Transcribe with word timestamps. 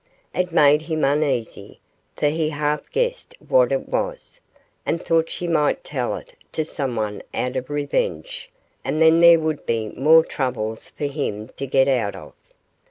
It 0.33 0.51
made 0.51 0.81
him 0.81 1.03
uneasy, 1.03 1.79
for 2.17 2.25
he 2.29 2.49
half 2.49 2.91
guessed 2.91 3.35
what 3.47 3.71
it 3.71 3.87
was, 3.87 4.39
and 4.83 4.99
thought 4.99 5.29
she 5.29 5.45
might 5.45 5.83
tell 5.83 6.15
it 6.15 6.33
to 6.53 6.65
someone 6.65 7.21
out 7.35 7.55
of 7.55 7.69
revenge, 7.69 8.49
and 8.83 8.99
then 8.99 9.21
there 9.21 9.39
would 9.39 9.63
be 9.67 9.89
more 9.89 10.25
troubles 10.25 10.89
for 10.89 11.05
him 11.05 11.49
to 11.49 11.67
get 11.67 11.87
out 11.87 12.15
of. 12.15 12.33